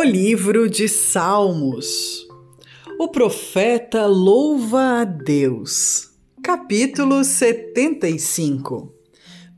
[0.00, 2.26] O livro de Salmos.
[2.98, 6.12] O profeta louva a Deus.
[6.42, 8.94] Capítulo 75.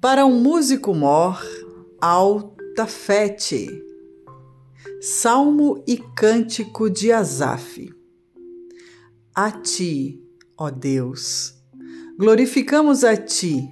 [0.01, 1.41] Para um músico mor,
[2.01, 3.69] altafete.
[5.01, 7.95] Salmo e cântico de Asaf.
[9.33, 10.21] A ti,
[10.59, 11.55] ó Deus,
[12.19, 13.71] glorificamos a ti,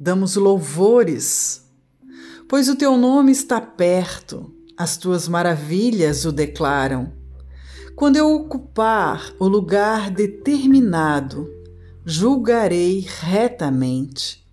[0.00, 1.68] damos louvores,
[2.48, 7.12] pois o teu nome está perto as tuas maravilhas o declaram.
[7.96, 11.50] Quando eu ocupar o lugar determinado,
[12.04, 14.46] julgarei retamente.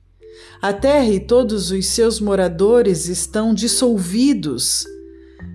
[0.60, 4.84] A terra e todos os seus moradores estão dissolvidos,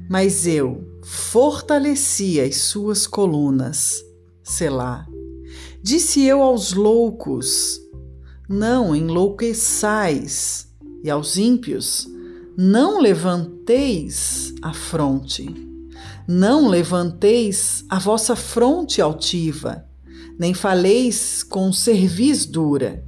[0.09, 4.05] mas eu fortaleci as suas colunas.
[4.45, 5.05] Selá.
[5.83, 7.81] Disse eu aos loucos:
[8.49, 10.69] Não enlouqueçais,
[11.03, 12.09] e aos ímpios:
[12.57, 15.47] não levanteis a fronte,
[16.27, 19.87] não levanteis a vossa fronte altiva,
[20.39, 23.05] nem faleis com cerviz dura,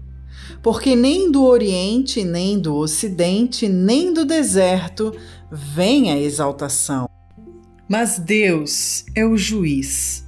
[0.63, 5.15] porque nem do Oriente, nem do Ocidente, nem do deserto
[5.51, 7.09] vem a exaltação.
[7.89, 10.25] Mas Deus é o juiz.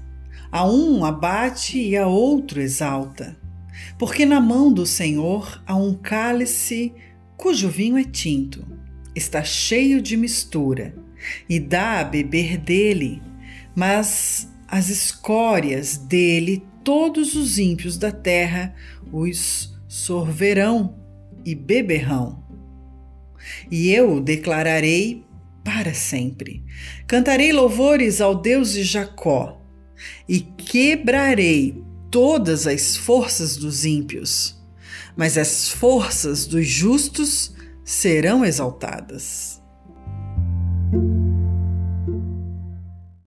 [0.50, 3.36] A um abate e a outro exalta.
[3.98, 6.92] Porque na mão do Senhor há um cálice
[7.36, 8.64] cujo vinho é tinto
[9.14, 10.94] está cheio de mistura
[11.48, 13.22] e dá a beber dele,
[13.74, 18.74] mas as escórias dele todos os ímpios da terra
[19.12, 20.98] os sorverão
[21.44, 22.44] e beberão.
[23.70, 25.24] E eu declararei
[25.62, 26.62] para sempre.
[27.06, 29.60] Cantarei louvores ao Deus de Jacó
[30.28, 34.62] e quebrarei todas as forças dos ímpios,
[35.16, 39.53] mas as forças dos justos serão exaltadas.
[40.94, 41.33] Thank you.